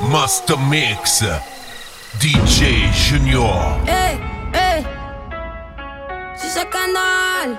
Master 0.00 0.58
Mix, 0.58 1.24
DJ 2.20 2.92
Junior. 2.92 3.78
Hey, 3.86 4.18
hey, 4.52 4.84
c'est 6.36 6.48
ce 6.48 6.64
canal. 6.66 7.56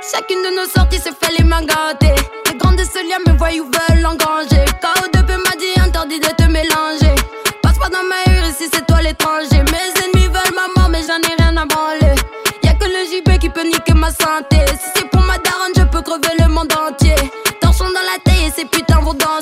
Chacune 0.00 0.38
de 0.42 0.56
nos 0.56 0.68
sorties 0.68 0.98
se 0.98 1.10
fait 1.10 1.36
les 1.36 1.44
mains 1.44 1.62
gâtées. 1.62 2.14
Les 2.46 2.56
grands 2.56 2.72
de 2.72 2.84
ce 2.84 3.06
lien 3.08 3.18
me 3.26 3.36
voyous 3.36 3.64
veulent 3.64 4.06
engranger. 4.06 4.64
KO2P 4.80 5.36
m'a 5.36 5.56
dit 5.58 5.80
interdit 5.84 6.20
de 6.20 6.28
te 6.28 6.44
mélanger. 6.44 7.14
Passe 7.62 7.78
pas 7.78 7.88
dans 7.88 8.04
ma 8.08 8.22
rue 8.26 8.52
si 8.56 8.68
c'est 8.72 8.86
toi 8.86 9.02
l'étranger. 9.02 9.62
Mes 9.72 9.92
ennemis 10.04 10.28
veulent 10.28 10.54
ma 10.54 10.80
mort, 10.80 10.88
mais 10.88 11.02
j'en 11.02 11.18
ai 11.28 11.34
rien 11.36 11.56
à 11.56 11.66
branler. 11.66 12.14
Y'a 12.62 12.74
que 12.74 12.84
le 12.84 13.04
JP 13.04 13.38
qui 13.40 13.50
peut 13.50 13.64
niquer 13.64 13.94
ma 13.94 14.10
santé. 14.12 14.64
Si 14.80 14.90
c'est 14.94 15.10
pour 15.10 15.22
ma 15.22 15.38
daronne, 15.38 15.72
je 15.76 15.82
peux 15.82 16.02
crever 16.02 16.36
le 16.38 16.48
monde 16.48 16.72
entier 16.72 17.07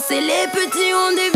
c'est 0.08 0.20
les 0.20 0.46
petits 0.52 0.92
ont 0.94 1.14
des 1.16 1.35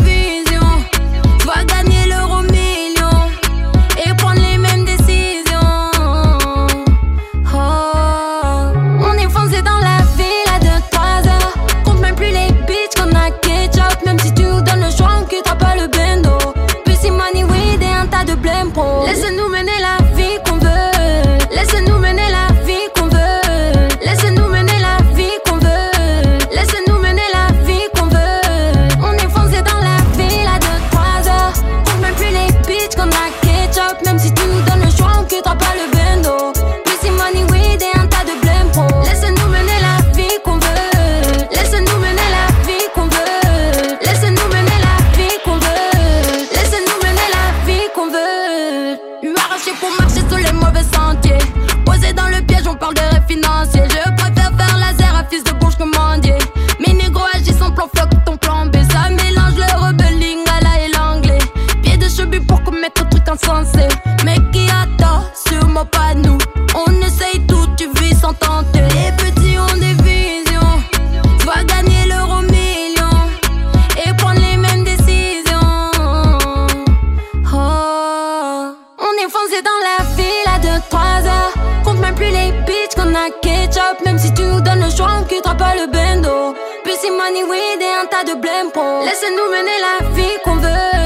posé 79.51 79.61
dans 79.61 79.71
la 79.81 80.03
ville 80.15 80.47
à 80.47 80.59
2-3 80.59 81.27
heures. 81.27 81.53
Compte 81.83 81.99
même 81.99 82.15
plus 82.15 82.29
les 82.29 82.51
bitches 82.65 82.95
qu'on 82.95 83.13
a 83.15 83.29
ketchup. 83.41 84.05
Même 84.05 84.17
si 84.17 84.33
tu 84.33 84.43
nous 84.43 84.61
donnes 84.61 84.83
le 84.83 84.89
choix, 84.89 85.07
on 85.19 85.23
quittera 85.23 85.55
pas 85.55 85.75
le 85.75 85.87
bendo. 85.87 86.55
Plus 86.83 86.97
money, 87.09 87.43
weed 87.43 87.81
et 87.81 88.01
un 88.01 88.05
tas 88.05 88.23
de 88.23 88.39
blême 88.39 88.71
pro. 88.71 89.01
Laissez-nous 89.03 89.49
mener 89.51 89.77
la 89.81 90.09
vie 90.15 90.37
qu'on 90.43 90.55
veut. 90.55 91.00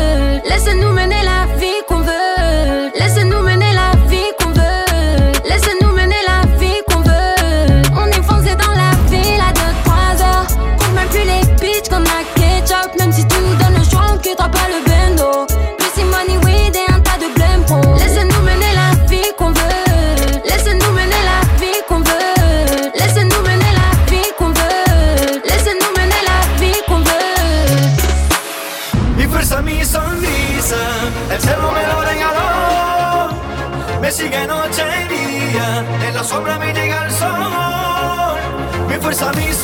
amigos. 39.22 39.55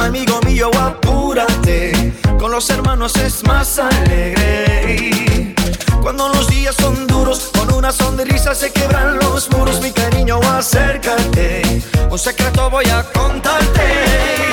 Llama 0.00 0.08
amigo 0.08 0.40
mío, 0.46 0.70
apúrate. 0.80 2.14
Con 2.38 2.50
los 2.52 2.70
hermanos 2.70 3.14
es 3.16 3.44
más 3.44 3.78
alegre. 3.78 5.54
Cuando 6.00 6.28
los 6.30 6.48
días 6.48 6.74
son 6.74 7.06
duros, 7.06 7.50
con 7.52 7.70
una 7.74 7.92
sonrisa 7.92 8.54
se 8.54 8.72
quebran 8.72 9.18
los 9.18 9.50
muros. 9.50 9.82
Mi 9.82 9.90
cariño, 9.90 10.40
acércate. 10.56 11.82
Un 12.10 12.18
secreto 12.18 12.70
voy 12.70 12.86
a 12.86 13.02
contarte. 13.12 13.82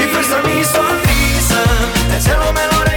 Y 0.03 0.07
presta 0.13 0.41
mi 0.43 0.65
sonrisa, 0.65 1.63
el 2.13 2.21
cielo 2.21 2.51
me 2.51 2.67
lo 2.67 2.96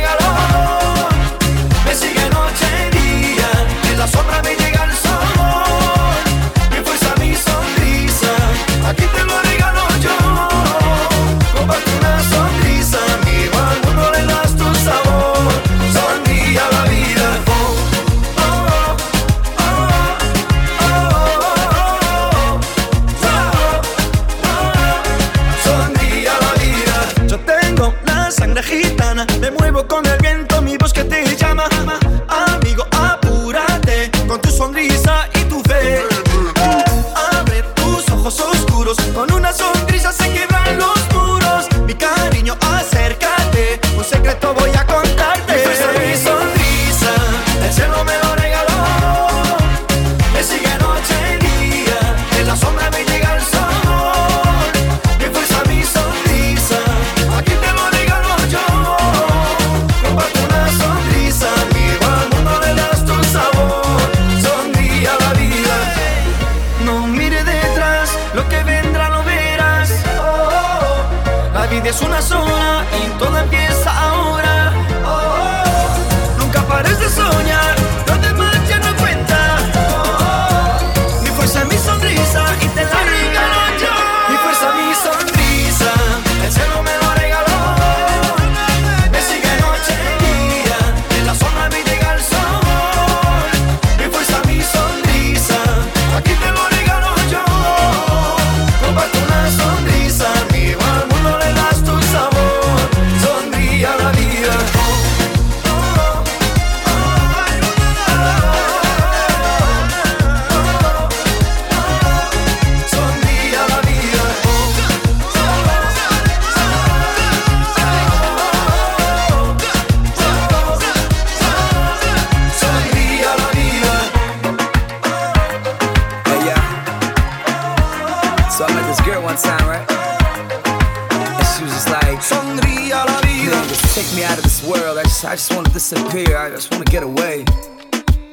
Sonría 132.23 133.05
la 133.07 133.21
vida. 133.23 133.63
Just 133.69 133.95
take 133.95 134.17
me 134.17 134.25
out 134.25 134.37
of 134.39 134.45
this 134.45 134.63
world. 134.65 134.99
I 134.99 135.03
just, 135.05 135.25
I 135.25 135.33
just 135.33 135.55
want 135.55 135.67
to 135.67 135.73
disappear. 135.73 136.37
I 136.37 136.51
just 136.51 136.71
want 136.71 136.85
to 136.87 136.93
get 136.93 137.03
away. 137.03 137.45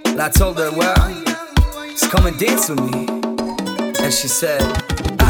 And 0.05 0.21
I 0.21 0.29
told 0.29 0.57
her, 0.57 0.71
well, 0.71 0.95
just 1.89 2.11
come 2.11 2.25
and 2.25 2.37
dance 2.37 2.69
with 2.69 2.79
me. 2.79 3.07
And 4.03 4.13
she 4.13 4.27
said, 4.27 4.61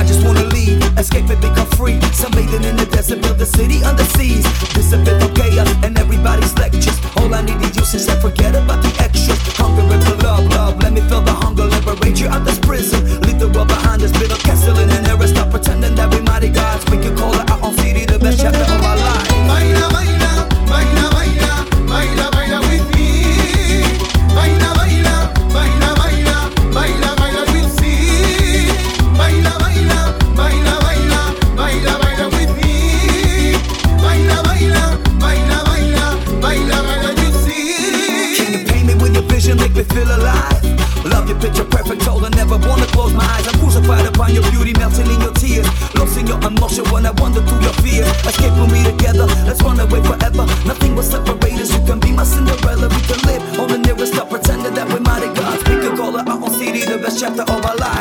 just 0.07 0.23
wanna 0.25 0.45
leave, 0.55 0.81
escape 0.97 1.29
and 1.29 1.41
become 1.41 1.67
free. 1.77 1.99
Sunbathing 2.15 2.63
in 2.63 2.75
the 2.77 2.85
desert, 2.85 3.21
build 3.21 3.39
a 3.41 3.45
city 3.45 3.83
under 3.83 4.03
seas. 4.15 4.43
Disappear 4.73 5.19
from 5.19 5.33
chaos 5.35 5.69
and 5.83 5.97
everybody's 5.99 6.53
lectures. 6.57 6.97
All 7.17 7.33
I 7.33 7.41
need 7.41 7.61
is 7.61 7.75
you 7.75 7.85
since 7.85 8.07
I 8.07 8.15
forget 8.19 8.55
about 8.55 8.81
the 8.81 8.91
extras. 9.03 9.37
Hungering 9.59 10.01
for 10.01 10.15
love, 10.23 10.47
love. 10.55 10.81
Let 10.81 10.93
me 10.93 11.01
feel 11.01 11.21
the 11.21 11.33
hunger, 11.33 11.65
liberate 11.65 12.19
you 12.19 12.27
out 12.29 12.45
this 12.45 12.59
prison. 12.59 13.03
Leave 13.21 13.39
the 13.39 13.49
world 13.49 13.67
behind 13.67 14.01
us, 14.01 14.11
build 14.17 14.31
a 14.31 14.37
castle 14.37 14.77
in 14.79 14.89
an 14.89 15.05
era. 15.05 15.27
Stop 15.27 15.51
pretending 15.51 15.95
that 15.95 16.09
we 16.13 16.21
mighty 16.21 16.49
gods. 16.49 16.85
We 16.89 16.97
can 16.97 17.15
call 17.17 17.33
it 17.35 17.49
our 17.51 17.59
own 17.61 17.75
city, 17.77 18.05
the 18.05 18.17
best 18.17 18.39
chapter 18.39 18.63
of 18.63 18.81
our 18.89 18.97
lives. 18.97 19.29
Baila, 19.51 19.85
baila, 19.91 20.31
baila, 20.71 21.05
baila, 21.11 21.55
baila, 21.91 22.25
Your 41.57 41.65
picture 41.65 41.83
perfect, 41.83 42.01
told 42.05 42.23
I 42.23 42.29
never 42.29 42.57
wanna 42.69 42.85
close 42.93 43.13
my 43.13 43.25
eyes. 43.25 43.47
I'm 43.47 43.59
crucified 43.59 44.05
upon 44.05 44.33
your 44.33 44.43
beauty, 44.51 44.73
melting 44.73 45.09
in 45.09 45.19
your 45.21 45.33
tears. 45.33 45.65
Lost 45.95 46.17
in 46.17 46.27
your 46.27 46.37
emotion 46.45 46.85
when 46.91 47.05
I 47.05 47.11
wander 47.17 47.41
through 47.41 47.61
your 47.61 47.73
fears. 47.81 48.07
Escape 48.29 48.53
with 48.61 48.71
me 48.71 48.83
together, 48.83 49.25
let's 49.47 49.61
run 49.63 49.79
away 49.79 50.01
forever. 50.03 50.45
Nothing 50.69 50.95
will 50.95 51.03
separate 51.03 51.57
us. 51.57 51.73
You 51.73 51.83
can 51.85 51.99
be 51.99 52.11
my 52.11 52.23
Cinderella. 52.23 52.87
We 52.89 53.01
can 53.09 53.19
live 53.25 53.59
on 53.59 53.67
the 53.69 53.79
nearest 53.79 54.13
stop, 54.13 54.29
pretending 54.29 54.73
that 54.75 54.87
we're 54.89 54.99
mighty 54.99 55.33
gods. 55.33 55.63
We 55.65 55.81
can 55.81 55.97
call 55.97 56.15
it 56.17 56.27
our 56.27 56.37
own 56.37 56.51
city, 56.51 56.85
the 56.85 56.97
best 56.99 57.19
chapter 57.19 57.41
of 57.41 57.65
our 57.65 57.75
life. 57.75 57.96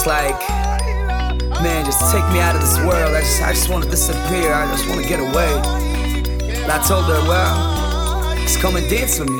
Just 0.00 0.06
like, 0.06 0.40
man, 1.62 1.84
just 1.84 2.00
take 2.10 2.24
me 2.32 2.40
out 2.40 2.54
of 2.54 2.62
this 2.62 2.78
world. 2.78 3.14
I 3.14 3.20
just, 3.20 3.42
I 3.42 3.52
just 3.52 3.68
want 3.68 3.84
to 3.84 3.90
disappear. 3.90 4.50
I 4.50 4.64
just 4.70 4.88
want 4.88 5.02
to 5.02 5.06
get 5.06 5.20
away. 5.20 5.52
And 6.62 6.72
I 6.72 6.82
told 6.88 7.04
her, 7.04 7.20
well, 7.28 8.34
just 8.36 8.60
come 8.60 8.76
and 8.76 8.88
dance 8.88 9.18
with 9.18 9.28
me. 9.28 9.39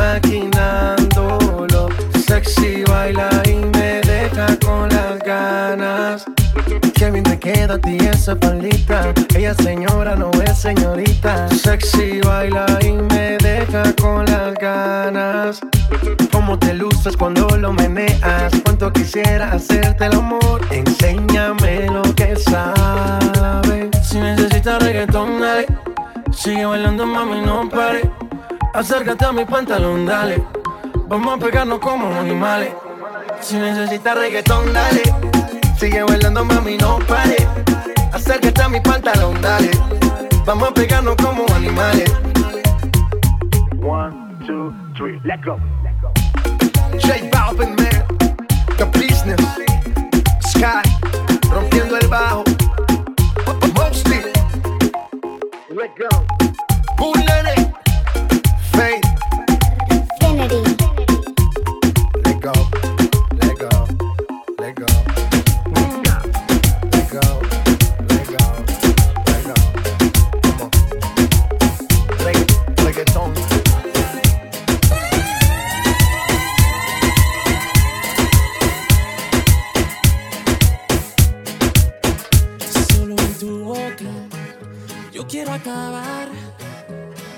aquí 0.00 0.36
imaginándolo. 0.36 1.88
Sexy 2.26 2.84
baila 2.84 3.28
y 3.46 3.54
me 3.76 4.00
deja 4.02 4.46
con 4.64 4.88
las 4.88 5.18
ganas. 5.20 6.24
Qué 6.94 7.10
bien 7.10 7.24
te 7.24 7.38
queda 7.38 7.74
a 7.74 7.78
ti 7.78 7.98
esa 8.00 8.34
palita. 8.34 9.12
Ella 9.34 9.54
señora 9.54 10.16
no 10.16 10.30
es 10.42 10.58
señorita. 10.58 11.48
Sexy 11.48 12.20
baila 12.20 12.66
y 12.82 12.92
me 12.92 13.38
deja 13.38 13.92
con 14.00 14.26
las 14.26 14.54
ganas. 14.54 15.60
Cómo 16.32 16.58
te 16.58 16.74
luces 16.74 17.16
cuando 17.16 17.48
lo 17.56 17.72
meneas. 17.72 18.52
Cuánto 18.64 18.92
quisiera 18.92 19.52
hacerte 19.52 20.06
el 20.06 20.14
amor. 20.14 20.60
Enséñame 20.70 21.86
lo 21.86 22.02
que 22.14 22.36
sabes. 22.36 23.88
Si 24.02 24.18
necesitas 24.18 24.82
reggaetón, 24.82 25.40
dale. 25.40 25.66
Sigue 26.32 26.66
bailando, 26.66 27.06
mami, 27.06 27.40
no 27.40 27.68
pare. 27.68 28.10
Acércate 28.76 29.24
a 29.24 29.32
mi 29.32 29.46
pantalón, 29.46 30.04
dale. 30.04 30.44
Vamos 31.08 31.34
a 31.34 31.38
pegarnos 31.38 31.78
como 31.78 32.08
animales. 32.14 32.74
Si 33.40 33.56
necesitas 33.56 34.18
reggaetón, 34.18 34.70
dale. 34.70 35.02
Sigue 35.78 36.02
bailando, 36.02 36.44
mami, 36.44 36.76
no 36.76 36.98
pare. 37.08 37.36
Acércate 38.12 38.62
a 38.62 38.68
mi 38.68 38.80
pantalón, 38.80 39.40
dale. 39.40 39.70
Vamos 40.44 40.68
a 40.68 40.74
pegarnos 40.74 41.16
como 41.16 41.46
animales. 41.54 42.12
One, 43.80 44.14
two, 44.46 44.74
three, 44.94 45.18
let 45.24 45.40
go. 45.42 45.58
J 47.00 47.30
Balvin, 47.32 47.74
man. 47.76 47.86
Infinity. 59.90 60.62
Let 62.24 62.40
go, 62.40 62.52
let 63.40 63.56
go, 63.58 63.70
let 64.58 64.74
go. 64.76 64.86
Let 66.90 67.10
go, 67.10 67.24
let 68.10 68.26
go, 68.28 68.44
let 68.88 69.44
go. 73.04 73.32
Solo 82.88 83.16
en 83.18 83.38
tu 83.38 83.64
boca, 83.64 84.04
yo 85.12 85.26
quiero 85.26 85.52
acabar. 85.52 86.05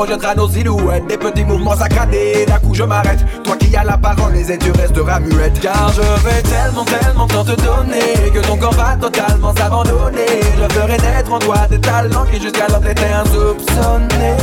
Projettera 0.00 0.34
nos 0.34 0.48
silhouettes 0.48 1.06
Des 1.08 1.18
petits 1.18 1.44
mouvements 1.44 1.76
saccadés, 1.76 2.46
d'un 2.46 2.58
coup 2.58 2.74
je 2.74 2.84
m'arrête. 2.84 3.20
Toi 3.44 3.56
qui 3.58 3.76
as 3.76 3.84
la 3.84 3.98
parole, 3.98 4.32
les 4.32 4.56
tu 4.56 4.70
resteras 4.72 5.20
muette 5.20 5.60
Car 5.60 5.92
je 5.92 6.00
vais 6.24 6.42
tellement, 6.42 6.84
tellement 6.84 7.26
tant 7.26 7.44
te 7.44 7.54
donner 7.60 8.30
Que 8.32 8.40
ton 8.40 8.56
corps 8.56 8.72
va 8.72 8.96
totalement 8.96 9.54
s'abandonner. 9.54 10.40
Je 10.56 10.74
ferai 10.74 10.96
naître 10.96 11.32
en 11.32 11.38
toi 11.38 11.66
des 11.68 11.78
talents 11.78 12.24
qui 12.32 12.40
jusqu'alors 12.40 12.80
t'étaient 12.80 13.12
insoupçonnés. 13.12 14.36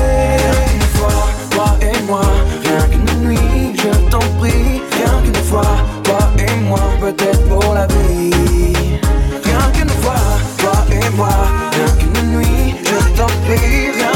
Une 0.76 0.88
fois, 0.98 1.28
toi 1.50 1.76
et 1.82 2.04
moi, 2.04 2.22
rien 2.63 2.88
qu'une 2.91 3.28
nuit, 3.28 3.76
je 3.76 4.10
t'en 4.12 4.20
prie. 4.39 4.82
Rien 4.91 5.22
qu'une 5.24 5.43
fois, 5.43 5.72
toi 6.04 6.20
et 6.38 6.56
moi, 6.67 6.80
peut-être 7.02 7.43
pour 7.50 7.74
la 7.74 7.88
vie. 7.88 8.32
Rien 9.43 9.72
qu'une 9.74 9.89
fois, 10.02 10.22
toi 10.60 10.86
et 10.91 11.10
moi, 11.15 11.30
rien 11.72 11.96
qu'une 11.98 12.38
nuit, 12.38 12.76
je 12.84 13.17
t'en 13.17 13.26
prie 13.26 14.07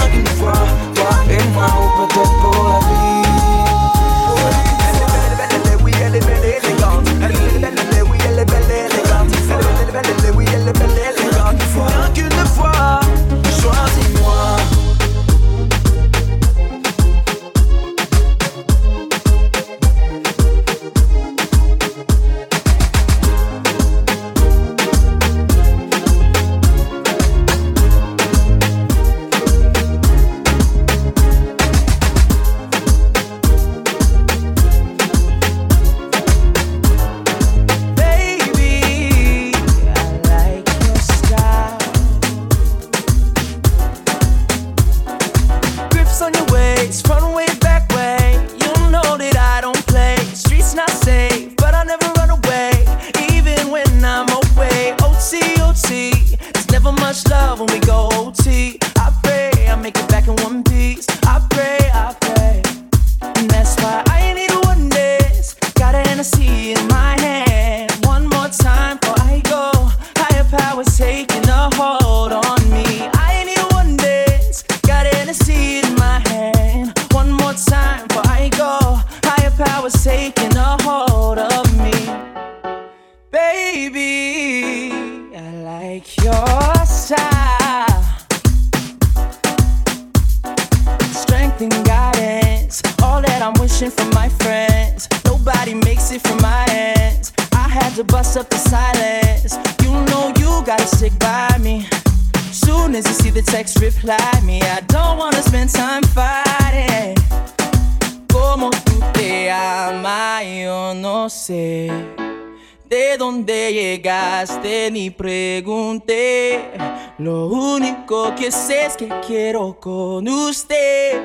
ni 114.92 115.10
pregunté. 115.10 116.72
Lo 117.18 117.48
único 117.48 118.36
que 118.36 118.52
sé 118.52 118.86
es 118.86 118.98
que 118.98 119.08
quiero 119.26 119.80
con 119.80 120.28
usted 120.28 121.22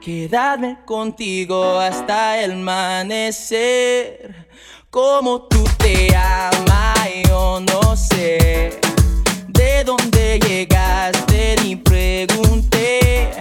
quedarme 0.00 0.78
contigo 0.84 1.78
hasta 1.78 2.40
el 2.40 2.52
amanecer. 2.52 4.46
Como 4.90 5.42
tú 5.42 5.64
te 5.78 6.14
amas, 6.16 7.08
yo 7.28 7.60
no 7.60 7.96
sé 7.96 8.78
de 9.48 9.84
dónde 9.84 10.38
llegaste 10.38 11.56
ni 11.62 11.76
pregunté. 11.76 13.32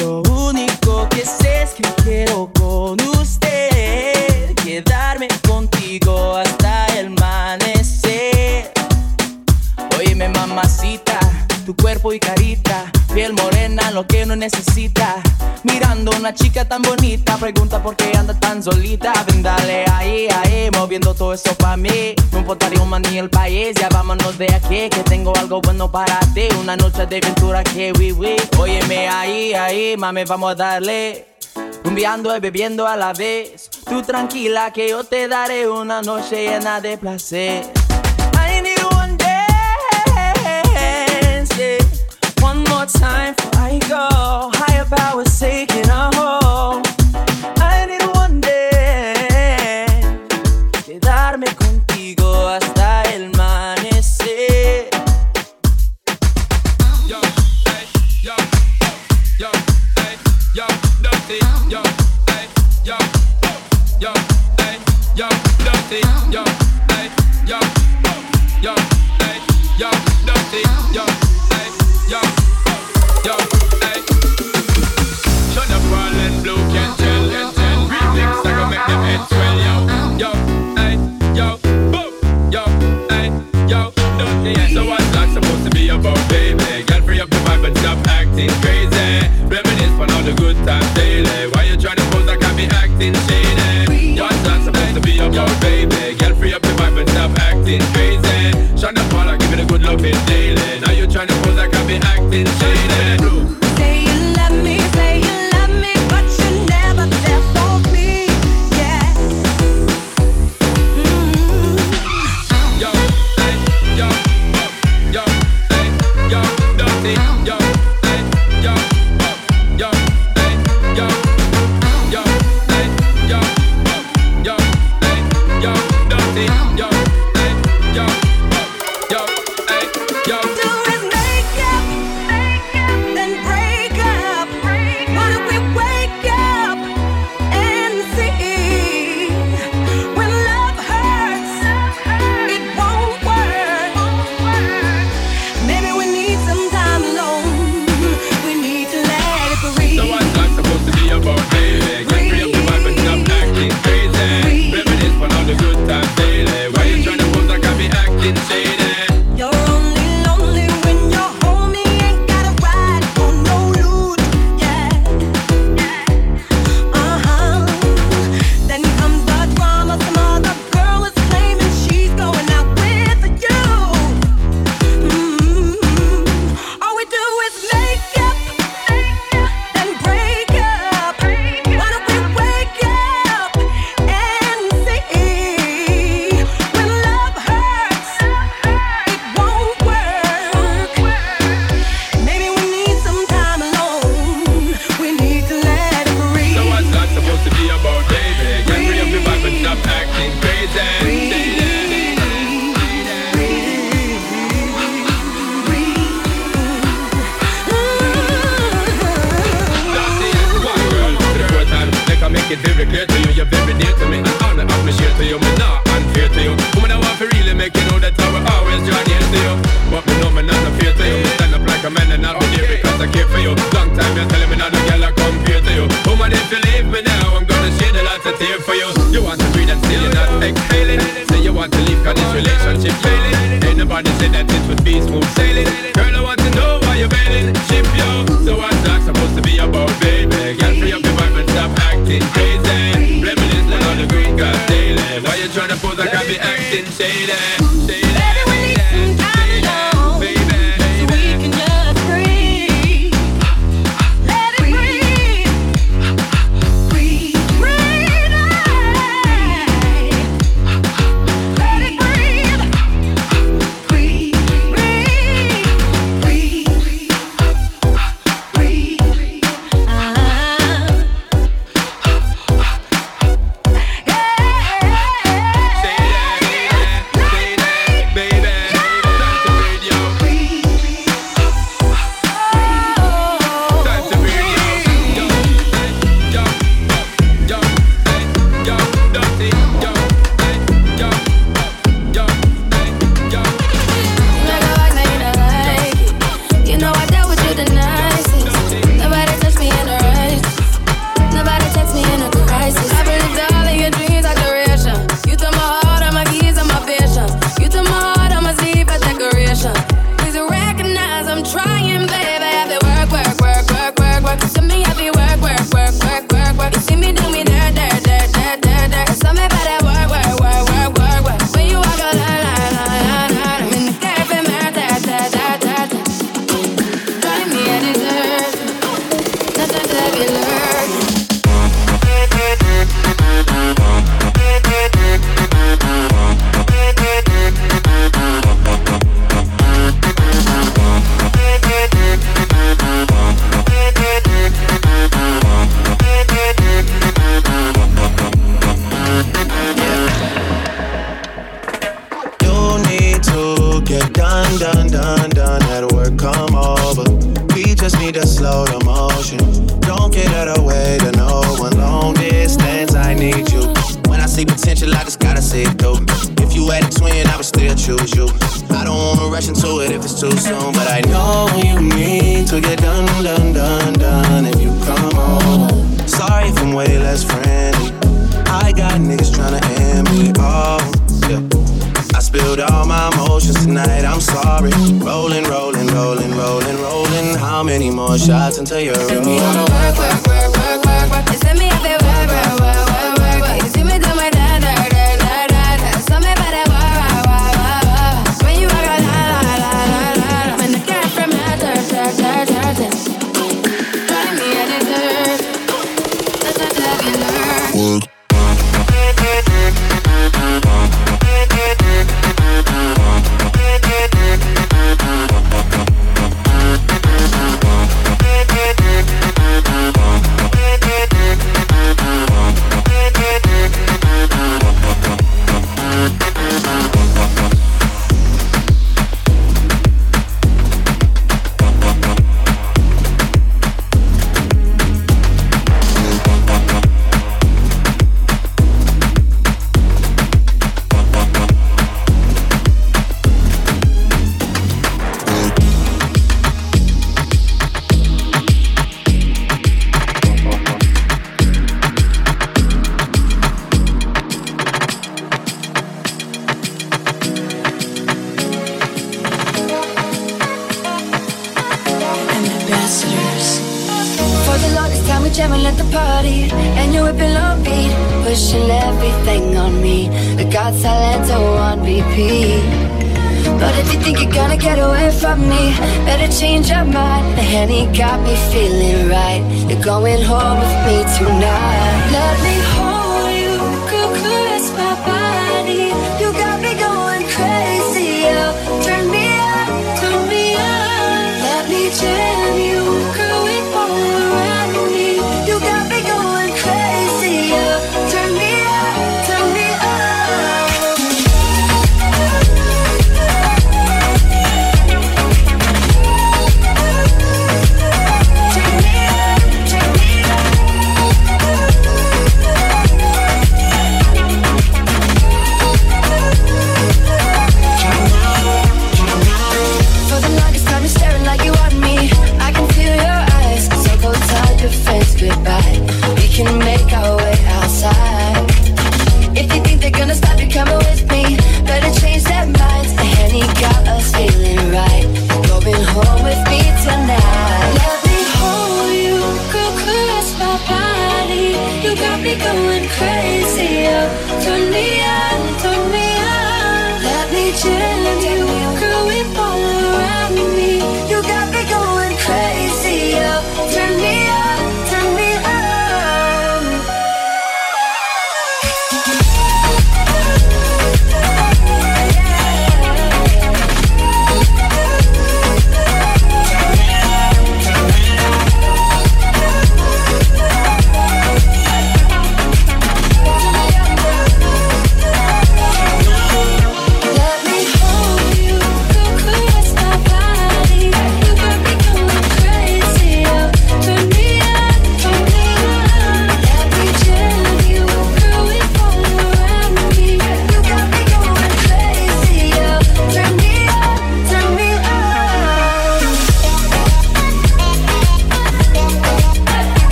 Lo 0.00 0.22
único 0.22 1.08
que 1.08 1.24
sé 1.24 1.62
es 1.62 1.70
que 1.70 1.82
quiero 2.02 2.50
con 2.58 3.00
usted 3.00 4.54
quedarme 4.54 5.28
contigo 5.46 6.36
hasta 6.36 6.47
Mamacita, 10.34 11.18
tu 11.64 11.74
cuerpo 11.76 12.12
y 12.12 12.18
carita, 12.18 12.90
piel 13.14 13.32
morena, 13.32 13.90
lo 13.90 14.06
que 14.06 14.26
no 14.26 14.36
necesita. 14.36 15.22
Mirando 15.64 16.12
una 16.16 16.32
chica 16.32 16.66
tan 16.66 16.82
bonita, 16.82 17.36
pregunta 17.36 17.82
por 17.82 17.96
qué 17.96 18.12
anda 18.16 18.38
tan 18.38 18.62
solita. 18.62 19.12
Brindale 19.26 19.84
ahí, 19.92 20.28
ahí, 20.28 20.70
moviendo 20.72 21.14
todo 21.14 21.32
eso 21.32 21.54
pa' 21.54 21.76
mí. 21.76 22.14
No 22.32 22.38
importaría 22.38 22.80
un 22.80 22.88
man 22.88 23.02
ni 23.02 23.18
el 23.18 23.28
país, 23.28 23.74
ya 23.74 23.88
vámonos 23.88 24.38
de 24.38 24.46
aquí, 24.54 24.88
que 24.88 25.02
tengo 25.04 25.36
algo 25.36 25.60
bueno 25.60 25.90
para 25.90 26.20
ti. 26.34 26.48
Una 26.60 26.76
noche 26.76 27.06
de 27.06 27.16
aventura 27.18 27.64
que 27.64 27.92
viví. 27.92 28.36
Óyeme 28.58 29.08
ahí, 29.08 29.52
ahí, 29.54 29.96
mami, 29.96 30.24
vamos 30.24 30.52
a 30.52 30.54
darle. 30.54 31.26
Rumbiando 31.82 32.36
y 32.36 32.40
bebiendo 32.40 32.86
a 32.86 32.96
la 32.96 33.12
vez. 33.12 33.70
Tú 33.88 34.02
tranquila 34.02 34.72
que 34.72 34.90
yo 34.90 35.04
te 35.04 35.26
daré 35.26 35.68
una 35.68 36.02
noche 36.02 36.48
llena 36.48 36.80
de 36.80 36.98
placer. 36.98 37.87
one 42.40 42.64
more 42.64 42.86
time 42.86 43.34
for 43.34 43.50
I 43.56 43.78
go. 43.88 44.07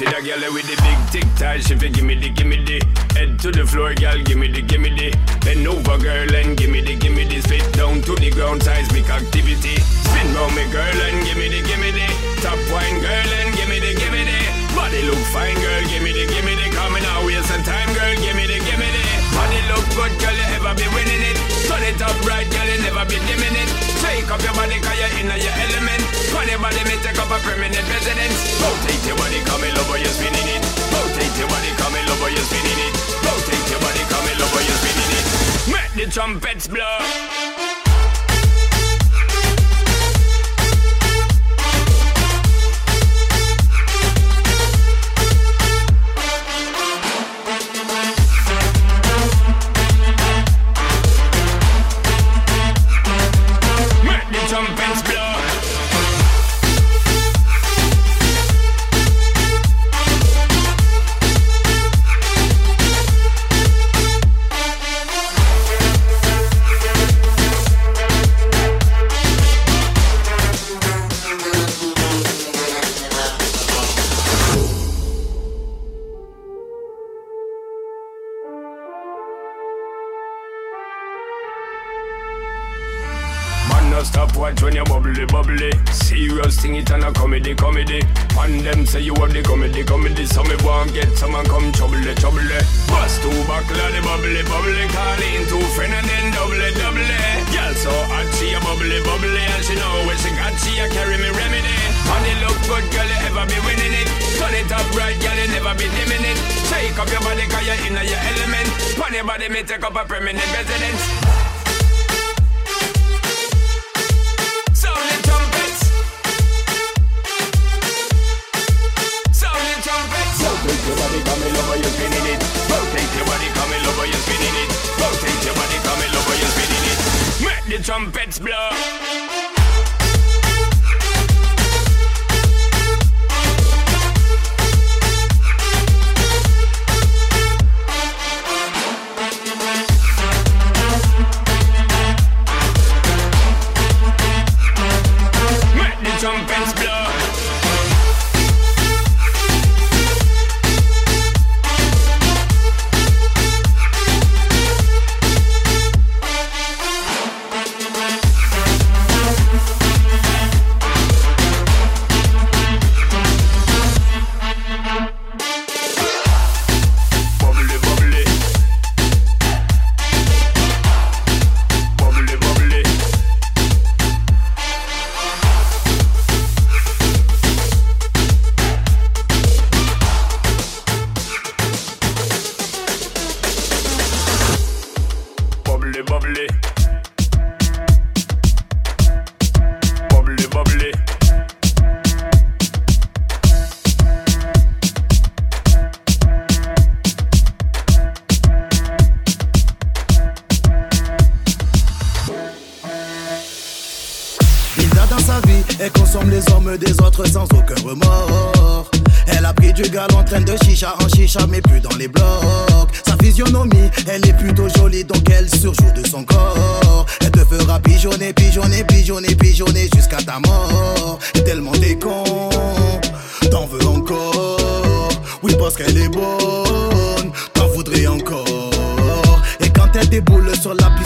See 0.00 0.08
that 0.08 0.24
girl 0.24 0.40
with 0.56 0.64
the 0.64 0.80
big 0.80 0.96
tic 1.12 1.28
tac, 1.36 1.60
she 1.60 1.76
fi 1.76 1.92
give 1.92 2.08
me 2.08 2.16
the, 2.16 2.32
give 2.32 2.48
me 2.48 2.56
the 2.64 2.80
Head 3.12 3.36
to 3.44 3.52
the 3.52 3.68
floor, 3.68 3.92
girl, 3.92 4.16
give 4.24 4.40
me 4.40 4.48
the, 4.48 4.64
give 4.64 4.80
me 4.80 4.88
the 4.88 5.12
Bend 5.44 5.68
over, 5.68 6.00
girl, 6.00 6.24
and 6.24 6.56
give 6.56 6.72
me 6.72 6.80
the, 6.80 6.96
give 6.96 7.12
me 7.12 7.28
the 7.28 7.36
Spit 7.44 7.68
down 7.76 8.00
to 8.08 8.16
the 8.16 8.32
ground, 8.32 8.64
seismic 8.64 9.12
activity. 9.12 9.76
Spin 9.76 10.32
round 10.32 10.56
me, 10.56 10.64
girl, 10.72 10.88
and 11.04 11.20
give 11.28 11.36
me 11.36 11.52
the, 11.52 11.60
give 11.68 11.76
me 11.84 11.92
the 11.92 12.08
Top 12.40 12.56
wine, 12.72 12.96
girl, 13.04 13.28
and 13.44 13.52
give 13.52 13.68
me 13.68 13.76
the, 13.76 13.92
give 13.92 14.08
me 14.08 14.24
the 14.24 14.40
Body 14.72 15.04
look 15.04 15.20
fine, 15.36 15.60
girl, 15.60 15.84
give 15.84 16.00
me 16.00 16.16
the, 16.16 16.24
give 16.32 16.48
me 16.48 16.56
the 16.56 16.72
Coming 16.72 17.04
out, 17.04 17.20
waste 17.28 17.52
some 17.52 17.60
time, 17.60 17.92
girl, 17.92 18.16
give 18.24 18.32
me 18.40 18.48
the, 18.48 18.56
give 18.56 18.80
me 18.80 18.88
the 18.88 19.04
Body 19.36 19.60
look 19.68 19.84
good, 19.92 20.16
girl, 20.16 20.32
you 20.32 20.48
ever 20.56 20.72
be 20.80 20.88
winning 20.96 21.28
it? 21.28 21.36
Turn 21.68 21.84
it 21.84 22.00
up 22.00 22.16
right, 22.24 22.48
girl, 22.48 22.64
you 22.64 22.80
never 22.88 23.04
be 23.04 23.20
dimming 23.28 23.52
it. 23.52 23.89
Wake 24.10 24.26
up 24.26 24.42
your 24.42 24.52
body 24.54 24.74
cause 24.82 24.98
you're 24.98 25.22
in 25.22 25.30
your 25.38 25.54
element. 25.54 26.02
Funny 26.34 26.56
body 26.58 26.82
may 26.82 26.98
take 26.98 27.14
up 27.22 27.30
a 27.30 27.38
permanent 27.46 27.86
residence. 27.86 28.58
Rotate 28.58 29.06
your 29.06 29.16
body 29.16 29.38
come 29.46 29.62
in 29.62 29.78
over 29.78 29.98
you're 29.98 30.10
spinning 30.10 30.48
it. 30.50 30.62
Rotate 30.90 31.38
your 31.38 31.46
body 31.46 31.70
come 31.78 31.94
in 31.94 32.10
over 32.10 32.30
you're 32.34 32.42
spinning 32.50 32.80
it. 32.90 32.94
Rotate 33.22 33.70
your 33.70 33.78
body 33.78 34.02
come 34.10 34.26
in 34.26 34.42
over 34.42 34.62
you're 34.66 34.80
spinning 34.82 35.12
it. 35.14 35.26
Make 35.70 35.92
the 35.94 36.10
trumpets 36.10 36.66
blow. 36.66 37.49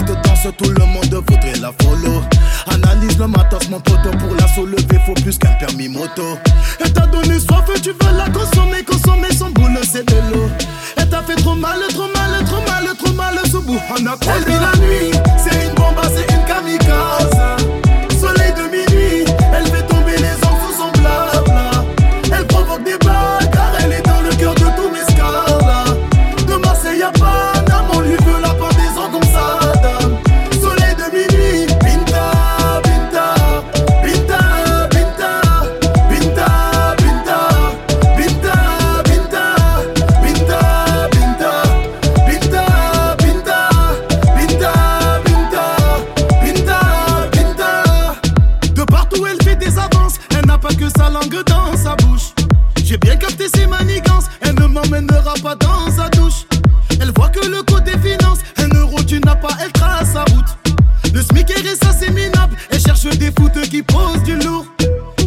danse, 0.03 0.49
tout 0.57 0.71
le 0.71 0.85
monde 0.87 1.23
voudrait 1.29 1.59
la 1.61 1.73
follow. 1.83 2.23
Analyse 2.67 3.19
le 3.19 3.27
matos, 3.27 3.69
mon 3.69 3.81
poteau, 3.81 4.11
pour 4.19 4.35
la 4.39 4.47
soulever, 4.49 4.99
faut 5.07 5.15
plus 5.15 5.39
qu'un 5.39 5.53
permis 5.53 5.89
moto. 5.89 6.39
Elle 6.81 6.93
t'a 6.93 7.07
donné 7.07 7.39
soif, 7.39 7.65
tu 7.83 7.91
veux 7.91 8.17
la 8.17 8.29
consommer, 8.31 8.83
consommer 8.85 9.33
son 9.37 9.51
boule, 9.51 9.79
c'est 9.83 10.07
de 10.09 10.17
l'eau. 10.33 10.49
Elle 10.97 11.09
t'a 11.09 11.23
fait 11.23 11.37
trop 11.37 11.55
mal, 11.55 11.79
trop 11.91 12.09
mal, 12.15 12.45
trop 12.45 12.63
mal, 12.67 12.97
trop 12.97 13.13
mal, 13.13 13.39
sous 13.51 13.63
bout, 13.63 13.81
on 13.91 14.07
a 14.07 14.17
Elle 14.37 14.61
la 14.61 14.77
nuit, 14.79 15.11
c'est 15.37 15.67
une 15.67 15.75
bombe, 15.75 16.01
c'est 16.15 16.35
une 16.35 16.45
kamikaze. 16.45 17.34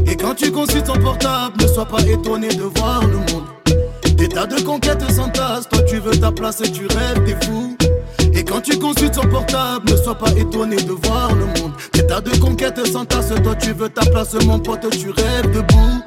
Et 0.10 0.16
quand 0.16 0.36
tu 0.36 0.52
consultes 0.52 0.86
ton 0.86 1.00
portable, 1.00 1.62
ne 1.62 1.68
sois 1.68 1.86
pas 1.86 2.02
étonné 2.02 2.48
de 2.48 2.64
voir 2.64 3.02
le 3.02 3.18
monde. 3.18 3.46
Des 4.16 4.28
tas 4.28 4.46
de 4.46 4.62
conquêtes 4.62 5.04
s'entassent, 5.12 5.68
toi 5.70 5.82
tu 5.84 5.98
veux 6.00 6.18
ta 6.18 6.32
place 6.32 6.62
et 6.62 6.72
tu 6.72 6.88
rêves, 6.88 7.24
des 7.26 7.36
fous 7.46 7.76
Et 8.34 8.44
quand 8.44 8.62
tu 8.62 8.80
consultes 8.80 9.16
son 9.16 9.28
portable, 9.28 9.92
ne 9.92 9.98
sois 9.98 10.16
pas 10.16 10.32
étonné 10.32 10.78
de 10.78 10.92
voir 10.92 11.36
le 11.36 11.46
monde. 11.46 11.74
Des 11.94 12.08
tas 12.08 12.22
de 12.22 12.36
conquêtes 12.38 12.86
s'entassent, 12.88 13.34
toi 13.44 13.56
tu 13.56 13.74
veux 13.74 13.90
ta 13.90 14.06
place, 14.10 14.34
mon 14.46 14.60
pote, 14.60 14.90
tu 14.92 15.10
rêves 15.12 15.52
debout. 15.52 16.07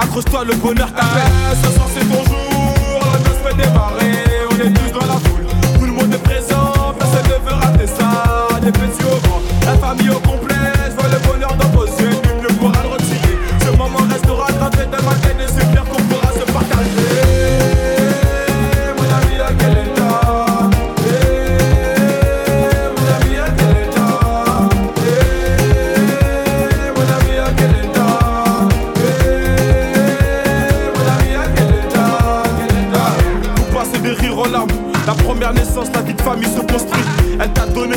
Accroche-toi, 0.00 0.44
le 0.44 0.54
bonheur 0.54 0.88
t'appelle. 0.92 1.56
ce 1.62 1.70
soir 1.72 1.86
c'est 1.92 2.00
ton 2.08 2.24
jour, 2.24 3.00
la 3.12 3.18
noce 3.18 3.38
peut 3.44 3.54
démarrer. 3.54 4.29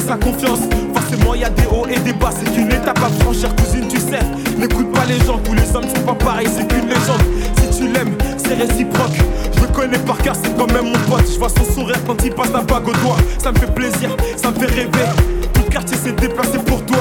Sa 0.05 0.15
confiance. 0.17 0.59
Forcément, 0.93 1.33
y 1.33 1.43
a 1.45 1.49
des 1.49 1.65
hauts 1.65 1.87
et 1.87 1.97
des 1.99 2.13
bas, 2.13 2.29
c'est 2.31 2.51
qu'une 2.53 2.71
étape 2.71 2.99
à 2.99 3.23
franchir, 3.23 3.55
cousine, 3.55 3.87
tu 3.87 3.97
sais. 3.97 4.19
N'écoute 4.57 4.91
pas 4.91 5.05
les 5.05 5.17
gens, 5.25 5.39
tous 5.39 5.53
les 5.53 5.75
hommes 5.75 5.87
sont 5.87 6.01
pas 6.01 6.13
pareils, 6.13 6.47
c'est 6.53 6.67
qu'une 6.67 6.87
légende. 6.87 7.23
Si 7.57 7.79
tu 7.79 7.87
l'aimes, 7.87 8.13
c'est 8.37 8.55
réciproque. 8.55 9.15
Je 9.55 9.61
le 9.61 9.67
connais 9.67 9.97
par 9.99 10.17
cœur, 10.17 10.35
c'est 10.41 10.55
quand 10.57 10.71
même 10.71 10.91
mon 10.91 10.99
pote. 11.09 11.25
Je 11.31 11.39
vois 11.39 11.49
son 11.49 11.63
sourire 11.73 11.99
quand 12.05 12.21
il 12.23 12.33
passe 12.33 12.51
la 12.51 12.61
bague 12.61 12.87
au 12.87 12.91
doigt. 12.91 13.17
Ça 13.41 13.51
me 13.51 13.57
fait 13.59 13.73
plaisir, 13.73 14.09
ça 14.35 14.51
me 14.51 14.59
fait 14.59 14.65
rêver. 14.65 15.07
Tout 15.53 15.61
le 15.65 15.71
quartier 15.71 15.97
s'est 15.97 16.11
déplacé 16.11 16.57
pour 16.59 16.83
toi. 16.85 16.99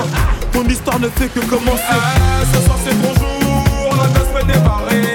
Ton 0.53 0.64
histoire 0.64 1.00
ne 1.00 1.09
fait 1.09 1.28
que 1.28 1.40
commencer. 1.40 1.82
Ah, 1.90 2.44
ce 2.55 2.64
soir, 2.64 2.78
c'est 2.84 2.94
ton 3.03 3.14
jour, 3.18 3.96
la 3.96 4.07
danse 4.09 4.28
peut 4.32 4.46
démarrer. 4.46 5.11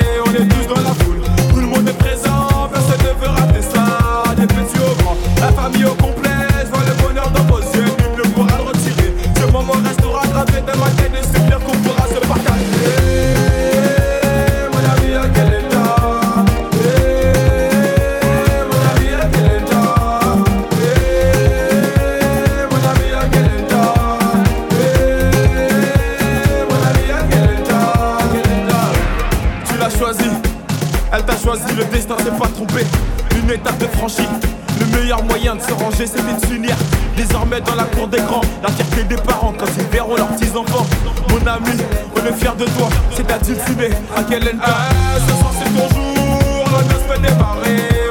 Le 35.08 35.14
meilleur 35.14 35.24
moyen 35.24 35.56
de 35.56 35.62
se 35.62 35.72
ranger, 35.72 36.06
c'est 36.06 36.18
de 36.18 36.46
s'unir. 36.46 36.76
Désormais 37.16 37.62
dans 37.62 37.76
la 37.76 37.86
cour 37.86 38.10
des 38.10 38.18
grands, 38.18 38.42
la 38.62 38.70
fierté 38.70 39.06
des 39.06 39.16
parents 39.16 39.54
quand 39.58 39.66
ils 39.78 39.86
verront 39.86 40.18
leurs 40.18 40.28
petits 40.36 40.52
enfants. 40.54 40.86
Mon 41.30 41.48
ami, 41.48 41.78
on 42.14 42.26
est 42.26 42.34
fier 42.34 42.54
de 42.58 42.66
toi, 42.66 42.90
c'est 43.16 43.26
ta 43.26 43.38
dire 43.38 43.56
fumée, 43.66 43.92
à 44.14 44.24
quel 44.30 44.44
end 44.44 44.60
ah, 44.62 44.90
Ce 45.26 45.34
soir 45.34 45.54
c'est 45.58 45.74
ton 45.74 45.88
jour, 45.96 46.66
la 46.74 46.94
se 46.94 47.14
fait 47.14 47.22
démarrer. 47.22 48.07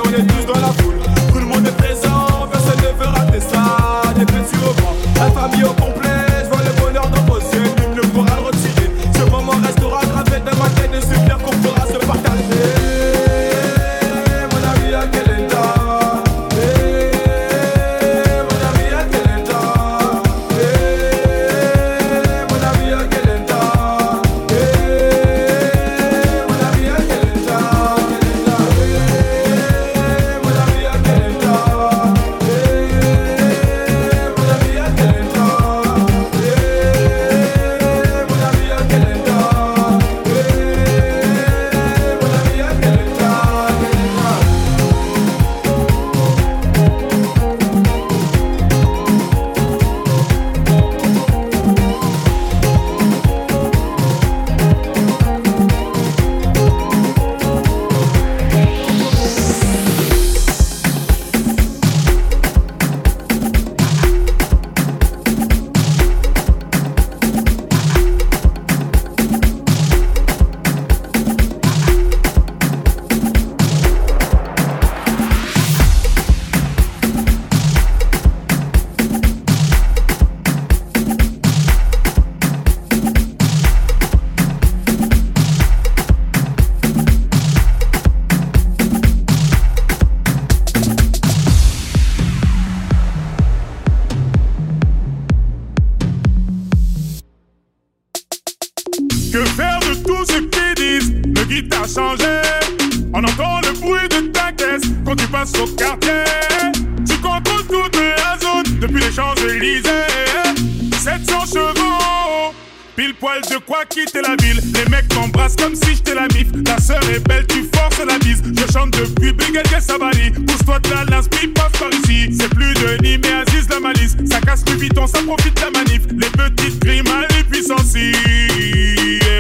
Les 125.85 126.31
petites 126.31 126.81
crimes 126.81 127.07
à 127.09 127.27
les 127.35 127.45
puissances. 127.45 127.93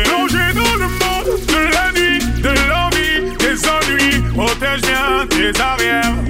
Plongé 0.04 0.52
dans 0.54 0.76
le 0.76 0.88
monde 0.88 1.40
de 1.48 1.60
la 1.72 1.92
nuit, 1.92 2.18
de 2.42 2.52
l'envie, 2.68 3.36
des 3.38 3.66
ennuis. 3.66 4.22
Protège 4.34 4.82
bien 4.82 5.26
tes 5.30 5.60
arrières. 5.60 6.25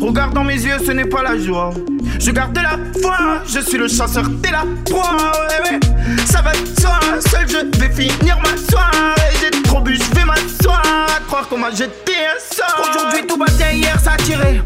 Regarde 0.00 0.34
dans 0.34 0.44
mes 0.44 0.54
yeux, 0.54 0.78
ce 0.84 0.92
n'est 0.92 1.04
pas 1.04 1.22
la 1.22 1.38
joie. 1.38 1.70
Je 2.18 2.30
garde 2.30 2.56
la 2.56 2.78
foi, 3.00 3.16
je 3.46 3.60
suis 3.60 3.78
le 3.78 3.88
chasseur, 3.88 4.24
t'es 4.42 4.50
la 4.50 4.64
proie. 4.84 5.32
ouais. 5.70 5.80
Ça 6.26 6.42
va 6.42 6.52
de 6.52 6.80
soi, 6.80 6.98
seul 7.30 7.46
je 7.48 7.78
vais 7.80 7.90
finir 7.92 8.38
ma 8.42 8.56
soirée. 8.70 9.32
J'ai 9.40 9.50
trop 9.62 9.80
bu, 9.80 9.96
je 9.96 10.18
vais 10.18 10.24
m'asseoir. 10.24 10.82
Croire 11.26 11.48
qu'on 11.48 11.58
m'a 11.58 11.70
jeté 11.70 12.12
un 12.26 12.54
sort. 12.54 12.88
Aujourd'hui, 12.88 13.26
tout 13.26 13.36
va 13.38 13.46
bien, 13.56 13.70
hier 13.70 13.98
ça 14.00 14.12
a 14.12 14.16
tiré. 14.16 14.60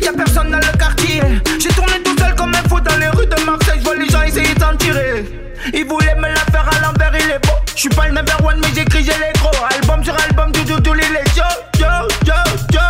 Y'a 0.00 0.12
personne 0.12 0.50
dans 0.50 0.58
le 0.58 0.78
quartier. 0.78 1.22
J'ai 1.58 1.68
tourné 1.70 2.00
tout 2.04 2.16
seul 2.18 2.34
comme 2.34 2.54
un 2.54 2.68
fou 2.68 2.80
dans 2.80 2.96
les 2.96 3.08
rues 3.08 3.26
de 3.26 3.44
Marseille. 3.44 3.78
Je 3.78 3.84
vois 3.84 3.96
les 3.96 4.08
gens 4.08 4.22
essayer 4.22 4.54
d'en 4.54 4.76
tirer. 4.76 5.24
Ils 5.72 5.84
voulaient 5.86 6.16
me 6.16 6.28
la 6.28 6.44
faire 6.50 6.68
à 6.68 6.80
l'envers, 6.80 7.12
il 7.14 7.30
est 7.30 7.38
beau. 7.46 7.52
Je 7.74 7.80
suis 7.80 7.88
pas 7.88 8.08
le 8.08 8.14
number 8.14 8.36
one, 8.44 8.58
mais 8.60 8.68
j'écris, 8.74 9.04
j'ai 9.04 9.12
les 9.12 9.32
gros. 9.38 9.50
Album 9.80 10.02
sur 10.04 10.14
album, 10.28 10.50
du 10.52 10.64
du 10.64 10.80
du, 10.80 10.94
les 10.94 11.02
yo, 11.36 11.44
yo, 11.78 11.86
yo, 12.26 12.34
yo. 12.72 12.80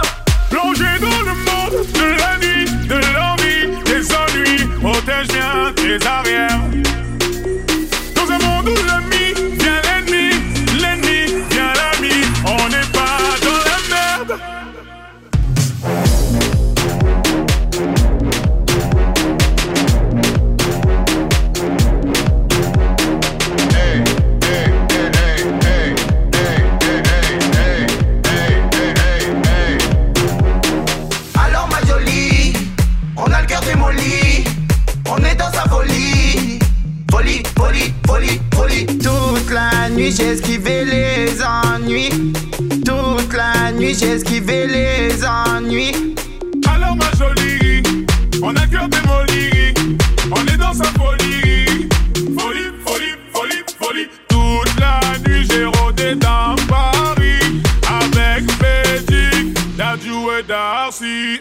Plongé 0.52 0.84
dans 1.00 1.20
le 1.22 1.34
monde 1.48 1.86
de 1.94 2.06
la 2.20 2.36
nuit, 2.36 2.66
de 2.86 3.00
l'envie, 3.16 3.68
des 3.86 4.04
ennuis. 4.12 4.68
Protège 4.82 5.28
bien 5.28 5.72
tes 5.74 6.06
arrières. 6.06 6.31
J'ai 44.02 44.10
esquivé 44.10 44.66
les 44.66 45.24
ennuis? 45.24 46.14
Alors 46.68 46.96
ma 46.96 47.10
jolie, 47.16 47.82
on 48.42 48.54
a 48.56 48.66
cœur 48.66 48.88
démoli, 48.88 49.74
on 50.30 50.44
est 50.52 50.56
dans 50.56 50.72
sa 50.72 50.84
folie. 50.84 51.88
Folie, 52.38 52.72
folie, 52.84 53.14
folie, 53.32 53.62
folie. 53.80 54.08
Toute 54.28 54.80
la 54.80 55.00
nuit 55.24 55.46
j'ai 55.50 55.66
rôdé 55.66 56.14
dans 56.16 56.56
Paris 56.68 57.62
avec 57.86 58.44
Bédic, 58.58 59.76
Dadju 59.76 60.38
et 60.38 60.42
Darcy. 60.42 61.40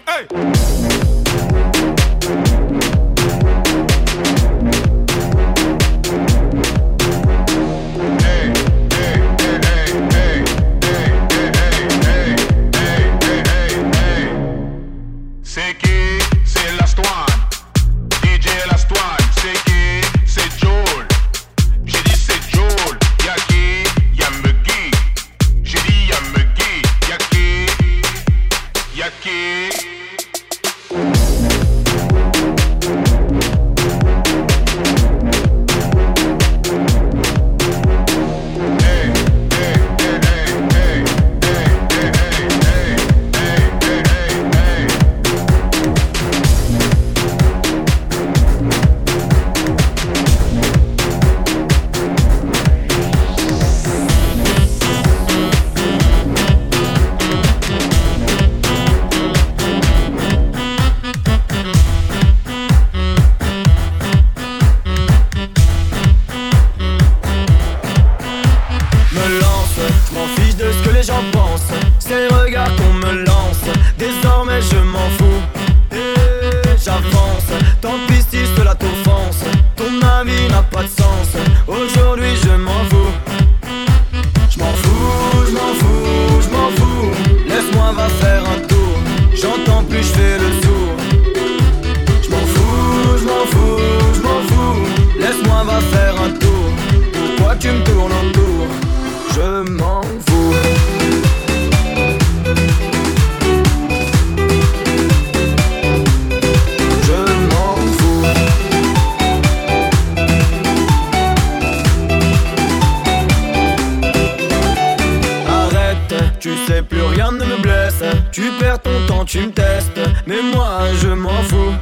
Tu 118.41 118.49
perds 118.59 118.81
ton 118.81 119.05
temps, 119.05 119.23
tu 119.23 119.39
me 119.41 119.51
testes. 119.51 119.99
Mais 120.25 120.41
moi 120.41 120.79
je 120.99 121.09
m'en 121.09 121.43
fous. 121.43 121.75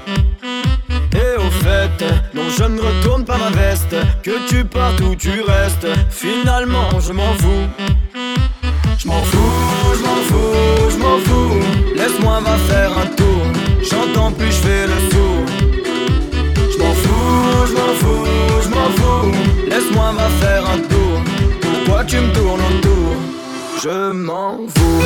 Et 1.14 1.38
au 1.38 1.50
fait, 1.64 2.04
non 2.34 2.50
je 2.50 2.66
ne 2.66 2.82
retourne 2.82 3.24
pas 3.24 3.38
ma 3.38 3.50
veste 3.50 3.96
Que 4.22 4.46
tu 4.50 4.66
partes 4.66 5.00
ou 5.00 5.16
tu 5.16 5.32
restes 5.42 5.88
Finalement 6.10 7.00
je 7.00 7.14
m'en 7.14 7.34
fous. 7.36 7.66
Je 8.98 9.08
m'en 9.08 9.24
fous, 9.24 9.96
je 9.96 10.04
m'en 10.04 10.22
fous, 10.28 10.90
je 10.92 10.98
m'en 10.98 11.18
fous. 11.20 11.66
Laisse-moi 11.96 12.42
va 12.42 12.58
faire 12.58 12.92
un 12.98 13.08
tour 13.16 13.44
J'entends 13.90 14.34
plus, 14.34 14.48
je 14.48 14.62
fais 14.68 14.86
le 14.86 15.00
sourd 15.12 15.46
Je 16.74 16.78
m'en 16.78 16.94
fous, 16.94 17.68
je 17.68 17.74
m'en 17.74 17.94
fous, 18.02 18.26
je 18.64 18.70
m'en 18.70 18.90
fous. 18.98 19.32
Laisse-moi 19.70 20.12
va 20.12 20.28
faire 20.46 20.64
un 20.70 20.80
tour 20.80 21.22
Pourquoi 21.62 22.04
tu 22.04 22.18
me 22.18 22.34
tournes 22.34 22.60
autour? 22.60 23.16
Je 23.82 24.12
m'en 24.12 24.58
fous, 24.76 25.02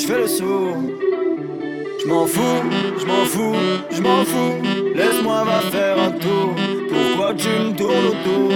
je 0.00 0.06
fais 0.06 0.18
le 0.18 0.26
sourd. 0.26 0.76
Je 2.02 2.06
m'en 2.08 2.26
fous, 2.26 2.62
je 2.98 3.06
m'en 3.06 3.24
fous, 3.26 3.56
je 3.90 4.00
m'en 4.00 4.24
fous. 4.24 4.54
Laisse-moi 4.94 5.44
va 5.44 5.60
faire 5.70 5.98
un 5.98 6.12
tour. 6.12 6.54
Pourquoi 6.88 7.34
tu 7.34 7.48
me 7.48 7.76
tournes 7.76 8.06
autour? 8.12 8.50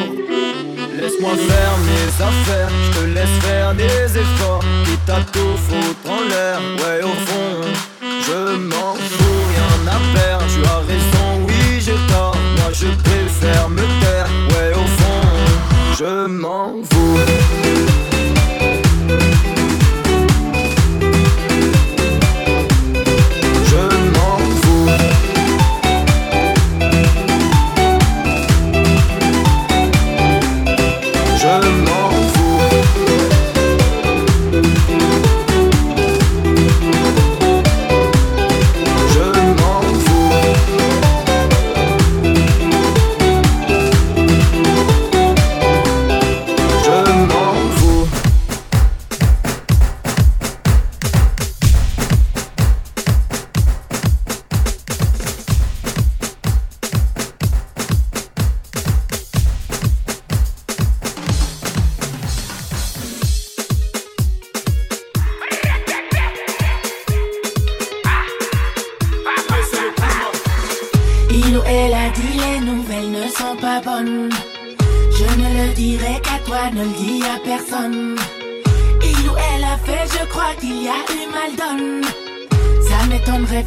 Laisse-moi 0.99 1.33
faire 1.37 1.75
mes 1.89 2.25
affaires, 2.25 2.71
je 2.85 3.01
te 3.01 3.05
laisse 3.07 3.37
faire 3.43 3.75
des 3.75 4.19
efforts. 4.19 4.34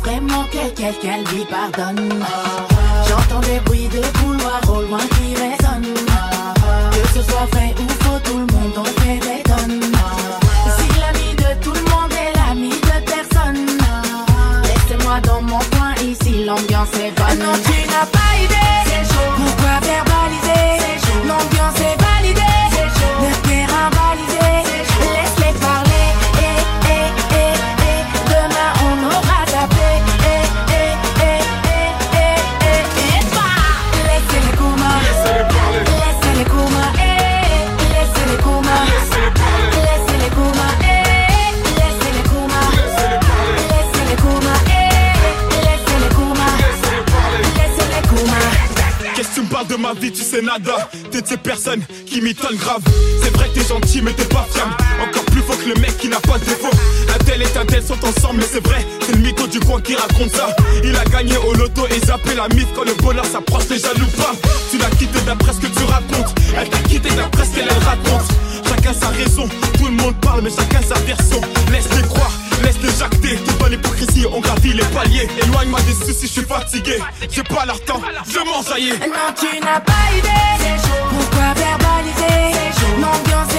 Vraiment 0.04 0.44
que 0.52 0.70
quelqu'un 0.76 1.18
lui 1.32 1.46
pardonne. 1.46 2.24
J'entends 3.08 3.40
des 3.42 3.60
bruits 3.62 3.90
de 3.90 4.02
couloir 4.20 4.62
au 4.70 4.82
loin 4.82 5.00
qui 5.16 5.36
résonnent. 5.36 5.94
Que 6.92 7.20
ce 7.20 7.22
soit 7.30 7.48
vrai 7.52 7.74
ou 7.80 7.88
faux, 8.04 8.20
tout 8.24 8.38
le 8.38 8.48
monde 8.54 8.78
en 8.78 8.84
fait 9.02 9.20
des 9.20 9.44
tonnes. 9.44 9.82
Si 10.78 10.88
l'ami 11.00 11.36
de 11.36 11.64
tout 11.64 11.74
le 11.74 11.82
monde 11.92 12.12
est 12.12 12.38
l'ami 12.38 12.70
de 12.70 12.98
personne, 13.06 13.66
laissez-moi 14.64 15.20
dans 15.22 15.42
mon 15.42 15.60
coin 15.60 15.94
ici, 16.04 16.46
l'ambiance 16.46 16.94
est 16.96 17.12
bonne. 17.18 17.40
Non, 17.40 17.54
tu 17.64 17.88
n'as 17.88 18.06
pas 18.06 18.32
idée. 18.44 18.56
Pourquoi 19.36 19.80
verbaliser 19.82 20.27
ma 49.88 50.00
vie, 50.00 50.12
tu 50.12 50.22
sais 50.22 50.42
nada. 50.42 50.90
T'es 51.12 51.22
de 51.22 51.28
ces 51.28 51.38
personnes 51.38 51.82
qui 52.06 52.22
m'étonnent 52.22 52.58
grave. 52.58 52.82
C'est 53.24 53.34
vrai 53.36 53.48
que 53.50 53.60
t'es 53.60 53.68
gentil 53.68 54.02
mais 54.02 54.12
t'es 54.12 54.26
pas 54.26 54.46
fiable. 54.52 54.76
Encore 55.02 55.24
plus 55.26 55.42
faux 55.42 55.54
que 55.54 55.70
le 55.70 55.76
mec 55.76 55.98
qui 55.98 56.10
n'a 56.10 56.20
pas 56.20 56.38
de 56.38 56.46
défaut. 56.46 56.72
Un 57.14 57.24
tel 57.24 57.42
et 57.42 57.58
un 57.58 57.66
tel 57.66 57.84
sont 57.84 58.00
ensemble 58.04 58.40
mais 58.40 58.48
c'est 58.52 58.64
vrai. 58.66 58.86
C'est 59.06 59.14
le 59.14 59.20
mytho 59.20 59.48
du 59.48 59.60
coin 59.60 59.80
qui 59.82 59.96
raconte 59.96 60.32
ça. 60.32 60.56
Il 60.84 60.96
a 60.96 61.06
gagné 61.06 61.38
au 61.38 61.54
loto 61.54 61.86
et 61.88 62.06
zappé 62.06 62.36
la 62.36 62.48
mythe 62.50 62.68
Quand 62.76 62.84
le 62.84 62.94
bonheur 62.96 63.26
s'approche 63.26 63.70
les 63.70 63.80
jaloux 63.80 64.12
pas. 64.18 64.34
Tu 64.72 64.78
l'as 64.78 64.90
quitté 64.90 65.20
d'après 65.26 65.54
ce 65.54 65.60
que 65.60 65.68
tu 65.68 65.84
racontes. 65.86 66.36
Elle 66.58 66.70
t'a 66.70 66.80
quitté 66.80 67.10
d'après 67.16 67.46
ce 67.46 67.56
qu'elle 67.56 67.70
elle 67.70 67.84
raconte. 67.84 68.28
Chacun 68.68 68.94
sa 68.94 69.10
raison, 69.10 69.48
tout 69.78 69.86
le 69.86 69.92
monde 69.92 70.16
parle 70.22 70.42
mais 70.42 70.50
chacun 70.50 70.82
sa 70.82 71.00
version. 71.02 71.40
Laisse-les 71.72 72.08
croire, 72.08 72.32
laisse-les 72.64 72.92
jacter 72.98 73.38
Tout 73.38 73.58
dans 73.60 73.68
l'hypocrisie, 73.68 74.26
on 74.32 74.40
gravit 74.40 74.74
les 74.74 74.86
paliers. 74.86 75.28
Éloigne-moi 75.44 75.80
des 75.82 75.94
soucis, 75.94 76.28
je 76.28 76.34
suis 76.34 76.42
fatigué. 76.46 77.00
J'ai 77.30 77.44
pas 77.44 77.66
leur 77.66 77.80
temps, 77.84 78.02
je 78.28 78.40
m'enjaillis 78.40 79.00
Non, 79.00 79.34
tu 79.38 79.60
n'as 79.60 79.80
pas 79.80 79.94
idée. 80.18 80.78
Pourquoi 81.10 81.54
verbaliser? 81.54 82.58
L'ambiance 83.02 83.57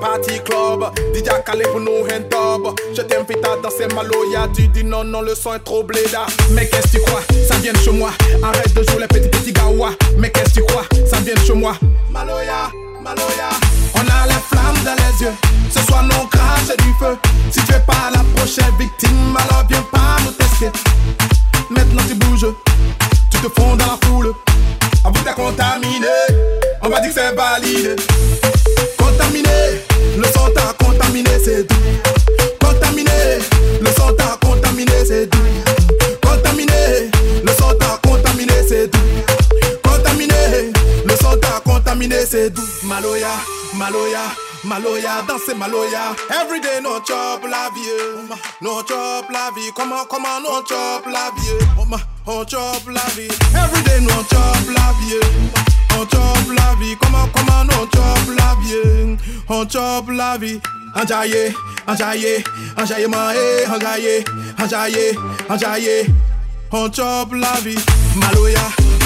party 0.00 0.40
club. 0.40 0.84
DJ 1.14 1.28
calé 1.44 1.64
pour 1.64 1.80
nous 1.80 2.06
top. 2.30 2.80
Je 2.94 3.02
t'invite 3.02 3.44
à 3.44 3.56
danser 3.56 3.86
Maloya. 3.94 4.48
Tu 4.54 4.68
dis 4.68 4.84
non, 4.84 5.04
non, 5.04 5.20
le 5.22 5.34
son 5.34 5.54
est 5.54 5.60
trop 5.60 5.82
bléda. 5.82 6.26
Mais 6.50 6.66
qu'est-ce 6.68 6.92
que 6.92 6.98
tu 6.98 7.02
crois? 7.02 7.22
Ça 7.48 7.56
vient 7.56 7.72
de 7.72 7.78
chez 7.78 7.92
moi. 7.92 8.10
Arrête 8.42 8.74
de 8.74 8.82
jouer 8.82 9.00
les 9.00 9.06
petits 9.06 9.28
petits 9.28 9.52
gawa. 9.52 9.90
Mais 10.18 10.30
qu'est-ce 10.30 10.54
que 10.54 10.60
tu 10.60 10.64
crois? 10.64 10.84
Ça 11.08 11.18
vient 11.20 11.34
de 11.34 11.40
chez 11.40 11.54
moi. 11.54 11.74
Maloya, 12.10 12.70
Maloya. 13.02 13.50
On 13.94 14.00
a 14.00 14.26
les 14.26 14.40
flammes 14.48 14.84
dans 14.84 14.96
les 14.96 15.22
yeux. 15.22 15.34
Ce 15.70 15.80
soir, 15.86 16.02
non 16.02 16.26
crache 16.26 16.76
du 16.78 16.92
feu. 16.98 17.16
Si 17.50 17.60
tu 17.64 17.72
es 17.72 17.80
pas 17.80 18.10
la 18.12 18.24
prochaine 18.34 18.72
victime, 18.78 19.36
alors 19.36 19.64
viens 19.68 19.84
pas 19.92 20.16
nous 20.24 20.32
tester. 20.32 20.70
Maintenant 21.70 22.02
tu 22.08 22.14
bouges, 22.14 22.46
tu 23.30 23.38
te 23.38 23.60
fonds 23.60 23.76
dans 23.76 23.86
la 23.86 23.98
foule. 24.06 24.34
Avoue 25.04 25.20
t'as 25.24 25.32
contaminé, 25.32 26.06
on 26.82 26.88
va 26.88 27.00
dire 27.00 27.14
que 27.14 27.20
c'est 27.20 27.34
validé. 27.34 27.96
Contaminé, 28.98 29.50
le 30.16 30.24
son 30.24 30.50
t'a 30.54 30.72
contaminé, 30.84 31.30
c'est 31.42 31.66
tout. 31.66 31.74
Contaminé, 32.60 33.10
le 33.80 33.90
son 33.92 34.12
t'a 34.14 34.38
contaminé, 34.40 34.92
c'est 35.06 35.28
tout. 35.28 35.38
Contaminé, 36.22 37.10
le 37.44 37.52
son 37.52 37.74
t'a 37.74 37.98
contaminé, 38.08 38.54
c'est 38.68 38.90
tout. 38.90 38.98
Contaminé, 39.82 40.72
le 41.04 41.16
son 41.16 41.36
t'a 41.38 41.60
contaminé, 41.64 42.24
c'est 42.26 42.52
tout. 42.52 42.62
Maloya, 42.84 43.28
Maloya. 43.74 44.22
Maloya, 44.62 45.22
danser 45.26 45.54
Maloya. 45.54 46.14
Everyday 46.28 46.82
no 46.82 47.00
chop 47.00 47.42
la 47.44 47.70
vie. 47.74 48.36
No 48.60 48.82
chop 48.82 49.30
la 49.32 49.50
vie. 49.56 49.70
Comment, 49.74 50.04
comment 50.04 50.38
no 50.42 50.62
chop 50.68 51.06
la 51.06 51.30
vie? 51.34 51.88
On 52.26 52.44
chop 52.44 52.82
la 52.92 53.00
vie. 53.16 53.28
Everyday 53.54 54.00
no 54.02 54.22
chop 54.28 54.76
la 54.76 54.92
vie. 55.00 55.69
On 55.98 56.06
chop 56.06 56.56
la 56.56 56.74
vie. 56.80 56.96
Comment, 57.00 57.26
comment 57.34 57.64
no 57.64 57.86
chop 57.92 58.36
la 58.36 58.54
vie? 58.62 59.16
On 59.48 59.66
chop 59.68 60.10
la 60.10 60.38
vie. 60.38 60.60
Enjaillé, 60.94 61.54
enjaillé, 61.86 62.44
maé, 63.06 63.64
enjaillé, 63.68 64.24
enjaillé, 64.58 65.18
enjaillé 65.48 66.06
on 66.72 66.90
chop 66.90 67.32
la 67.32 67.60
vie. 67.62 67.78
Maloya, 68.16 68.60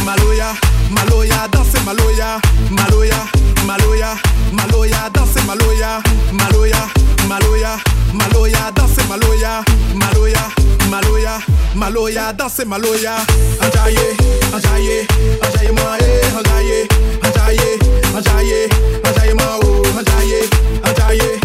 Maloya, 0.05 0.55
Maloya, 0.91 1.49
dansez 1.53 1.81
Maloya, 1.85 2.41
Maloya, 2.71 3.27
Maloya, 3.67 4.15
Maloya, 4.53 5.11
dansez 5.13 5.45
Maloya, 5.47 6.03
Maloya, 6.33 6.89
Maloya, 7.29 7.77
Maloya, 8.13 8.71
dansez 8.75 9.07
Maloya, 9.09 9.63
Maloya, 9.95 10.45
Maloya, 10.91 11.39
Maloya, 11.75 12.33
dansez 12.33 12.67
Maloya. 12.67 13.17
Ajaye, 13.61 14.17
Ajaye, 14.53 15.07
Ajaye 15.43 15.73
moi, 15.73 15.99
Ajaye, 16.39 16.89
Ajaye, 17.23 17.79
Ajaye, 18.17 18.69
Ajaye 19.05 19.35
moi, 19.35 19.83
Ajaye, 19.99 20.41
Ajaye. 20.83 21.44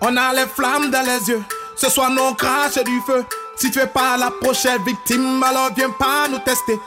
On 0.00 0.16
a 0.16 0.32
les 0.34 0.46
flammes 0.54 0.90
dans 0.90 1.00
les 1.02 1.28
yeux. 1.30 1.42
Ce 1.76 1.88
soir, 1.88 2.10
non 2.10 2.34
crache 2.34 2.74
du 2.84 3.00
feu. 3.06 3.24
Si 3.56 3.70
tu 3.70 3.78
es 3.78 3.86
pas 3.86 4.18
la 4.18 4.30
prochaine 4.30 4.82
victime, 4.84 5.42
alors 5.42 5.70
viens 5.74 5.88
pas 5.90 6.28
nous 6.30 6.38
tester. 6.38 6.78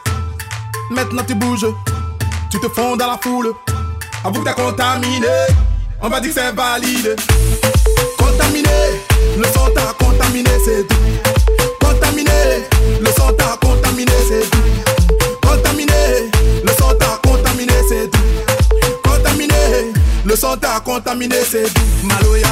Maintenant 0.91 1.23
tu 1.27 1.33
bouges, 1.33 1.65
tu 2.51 2.59
te 2.59 2.67
fonds 2.69 2.95
dans 2.95 3.07
la 3.07 3.17
foule. 3.17 3.53
Avoue 4.23 4.41
que 4.41 4.45
t'as 4.45 4.53
contaminé, 4.53 5.27
on 6.01 6.09
va 6.09 6.19
dire 6.19 6.31
que 6.31 6.39
c'est 6.39 6.51
valide. 6.51 7.15
Contaminé, 8.19 8.69
le 9.37 9.45
son 9.45 9.67
t'a. 9.73 9.93
Contaminé, 9.93 10.51
c'est 21.51 21.63
tout. 21.73 22.07
Maloya, 22.07 22.47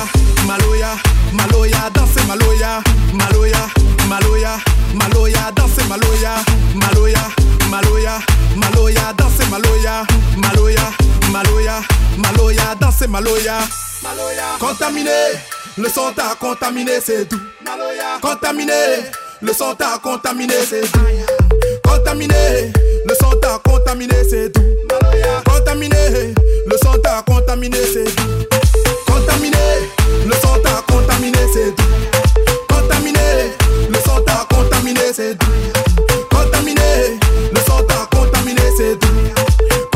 Maloya, 0.45 0.89
Maloya, 1.31 1.89
danser 1.93 2.21
Maloya, 2.27 2.83
Maloya, 3.13 3.69
Maloya, 4.09 4.57
Maloya, 4.93 5.51
danser 5.55 5.85
Maloya, 5.87 6.35
Maloya, 6.75 7.21
Maloya, 7.69 8.19
Maloya, 8.57 9.13
danser 9.17 9.47
Maloya, 9.49 10.05
Maloya, 10.37 10.91
Maloya, 11.31 11.81
Maloya, 12.17 12.75
danser 12.81 13.07
Maloya. 13.07 13.59
Contaminé, 14.59 15.09
le 15.77 15.87
son 15.87 16.11
t'a 16.13 16.35
contaminé, 16.37 16.99
c'est 17.01 17.29
tout. 17.29 17.39
Contaminé, 18.21 18.73
le 19.41 19.53
son 19.53 19.75
t'a 19.75 19.97
contaminé, 20.03 20.55
c'est 20.69 20.91
tout. 20.91 20.99
Contaminé, 21.83 22.73
le 23.05 23.13
son 23.15 23.31
t'a 23.39 23.59
contaminé, 23.63 24.15
c'est 24.29 24.51
tout. 24.51 24.61
Contaminé, 25.45 26.33
le 26.65 26.77
son 26.83 26.97
t'a 27.01 27.21
contaminé, 27.25 27.77
c'est 27.93 28.03
tout. 28.03 28.48
Contaminé, 29.39 29.57
le 30.25 30.33
son 30.33 30.59
t'a 30.61 30.83
contaminé, 30.93 31.37
c'est 31.53 31.73
tout. 31.73 31.83
Contaminé, 32.67 33.19
le 33.87 33.95
son 34.05 34.21
t'a 34.23 34.45
contaminé, 34.53 35.13
c'est 35.13 35.37
tout. 35.39 35.47
Contaminé, 36.29 37.17
le 37.53 37.59
son 37.61 37.81
t'a 37.83 38.05
contaminé, 38.13 38.61
c'est 38.75 38.99
tout. 38.99 39.07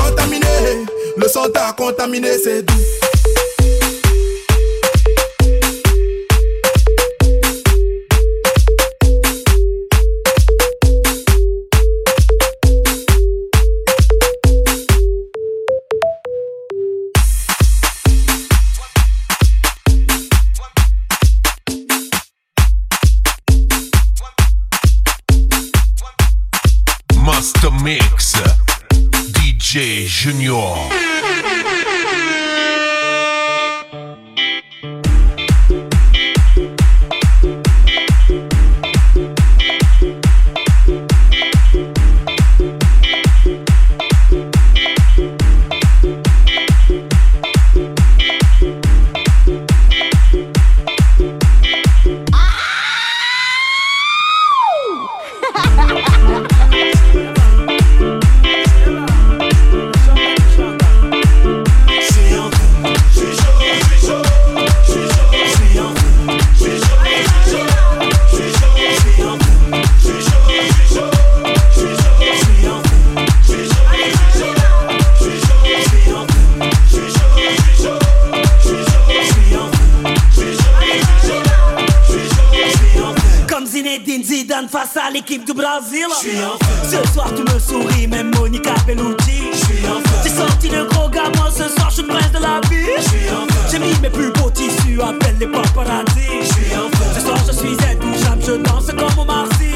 Contaminé, 0.02 0.86
le 1.18 1.28
son 1.28 1.50
t'a 1.50 1.74
contaminé, 1.74 2.38
c'est 2.42 2.66
tout. 2.66 3.03
Junior. 30.24 30.93
Ce 85.76 87.14
soir 87.14 87.32
tu 87.36 87.42
me 87.42 87.60
souris, 87.60 88.06
même 88.06 88.32
Monica 88.36 88.76
Bellucci. 88.86 89.50
J'ai 90.24 90.30
sorti 90.30 90.70
le 90.70 90.86
gros 90.86 91.10
gamin, 91.10 91.50
ce 91.50 91.68
soir 91.68 91.90
je 91.90 91.96
suis 91.96 92.04
le 92.04 92.10
prince 92.10 92.32
de 92.32 92.38
la 92.38 92.62
vie 92.70 92.86
J'ai 93.72 93.80
mis 93.80 94.00
mes 94.00 94.10
plus 94.12 94.32
beaux 94.34 94.52
tissus, 94.52 95.02
appelle 95.02 95.36
les 95.40 95.48
paparazzi 95.48 96.30
Ce 97.16 97.22
soir 97.22 97.40
je 97.48 97.54
suis 97.54 97.74
intouchable, 97.74 98.44
je 98.46 98.52
danse 98.52 98.88
comme 98.88 99.20
au 99.20 99.26
Marcy. 99.26 99.72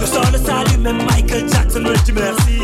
Le 0.00 0.06
sol 0.06 0.38
salue, 0.44 0.80
même 0.82 0.98
Michael 1.06 1.48
Jackson 1.50 1.80
me 1.80 1.96
dit 2.04 2.12
merci. 2.12 2.58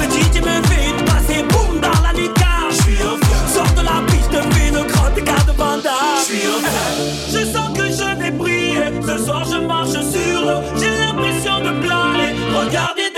Le 0.00 0.04
DJ 0.06 0.40
me 0.40 0.66
fait 0.66 0.90
une 0.90 1.04
passe 1.04 1.30
et 1.30 1.44
boum 1.44 1.78
dans 1.80 2.02
la 2.02 2.12
lucarne. 2.12 2.72
Sors 3.46 3.72
de 3.76 3.82
la 3.82 4.02
piste, 4.08 4.32
fais 4.32 4.70
le 4.72 4.82
grand 4.92 5.16
écart 5.16 5.44
de 5.44 5.52
Vanda 5.52 5.92
Je 7.32 7.44
sens 7.44 7.69
Ce 9.10 9.24
soir 9.24 9.44
je 9.44 9.56
marche 9.56 9.90
sur 9.90 10.40
l'eau 10.44 10.60
J'ai 10.78 10.90
l'impression 10.98 11.58
de 11.58 11.80
planer. 11.80 12.32
Regardez 12.54 13.09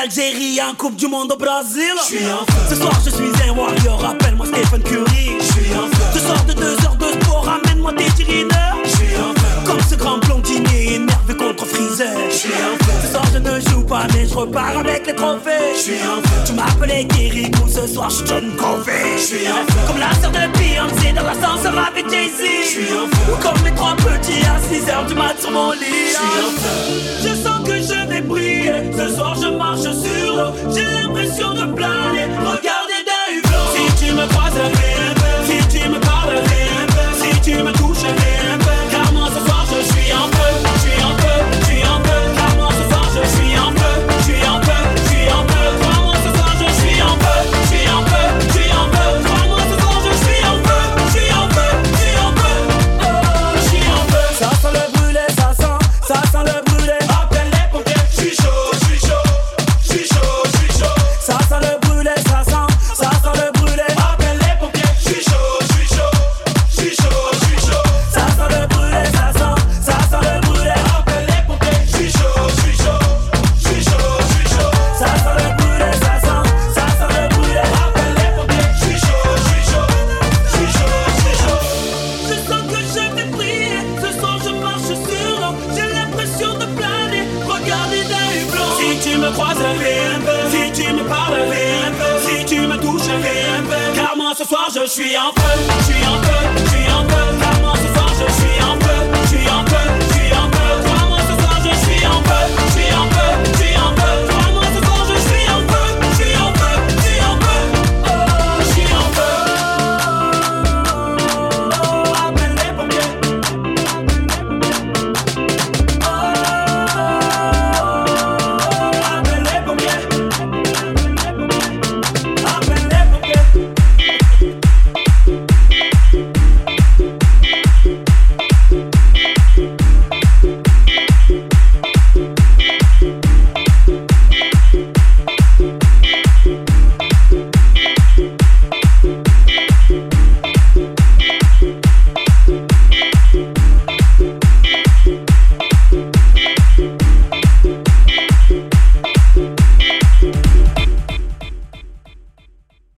en 0.00 0.74
Coupe 0.76 0.94
du 0.94 1.08
Monde 1.08 1.32
au 1.32 1.36
Brésil. 1.36 1.92
Ce 2.68 2.76
soir, 2.76 2.92
je 3.04 3.10
suis 3.10 3.32
un 3.48 3.52
warrior, 3.52 4.04
appelle-moi 4.04 4.46
Stephen 4.46 4.80
Curry. 4.80 5.30
Ce 6.14 6.20
soir 6.20 6.44
de 6.44 6.52
deux 6.52 6.76
heures 6.84 6.94
de 6.94 7.20
sport, 7.20 7.44
ramène-moi 7.44 7.92
tes 7.94 8.04
cheerleaders. 8.16 8.76
Comme 9.66 9.80
ce 9.80 9.96
grand 9.96 10.18
blondinier 10.18 10.94
énervé 10.94 11.34
contre 11.36 11.66
Freezer. 11.66 12.16
Je 13.32 13.38
ne 13.38 13.60
joue 13.60 13.82
pas, 13.82 14.06
mais 14.14 14.26
je 14.26 14.34
repars 14.34 14.78
avec 14.78 15.06
les 15.06 15.14
trophées. 15.14 15.74
Tu 16.46 16.52
m'appelais 16.52 17.04
Kirikou, 17.06 17.68
ce 17.68 17.86
soir, 17.86 18.10
je 18.10 18.16
suis 18.16 18.26
John 18.26 18.56
Covey. 18.56 19.16
Comme 19.86 19.98
la 19.98 20.12
sœur 20.14 20.30
de 20.30 20.58
Beyoncé 20.58 21.12
dans 21.12 21.22
l'ascenseur 21.22 21.74
avec 21.78 22.08
Jay-Z. 22.10 22.42
Ou 23.30 23.36
comme 23.42 23.60
mes 23.62 23.74
trois 23.74 23.96
petits 23.96 24.44
à 24.44 24.58
6 24.68 24.90
heures 24.90 25.06
du 25.06 25.14
mat 25.14 25.34
sur 25.40 25.50
mon 25.50 25.72
lit. 25.72 26.14
Je 27.22 27.34
sens 27.34 27.66
que 27.66 27.74
je 27.74 28.08
vais 28.08 28.20
briller. 28.20 28.90
Ce 28.96 29.14
soir, 29.14 29.34
je 29.34 29.48
marche 29.48 29.82
sur 29.82 30.36
l'eau. 30.36 30.52
J'ai 30.74 30.84
l'impression 30.84 31.54
de 31.54 31.72
planer. 31.72 32.26
Regardez 32.40 33.02
d'un 33.08 33.26
hublot. 33.36 33.66
Si 33.74 34.04
tu 34.04 34.12
me 34.12 34.26
croises, 34.28 34.54
un. 34.56 34.88
Si 35.46 35.78
tu 35.78 35.88
me 35.88 35.98
parles, 36.00 36.47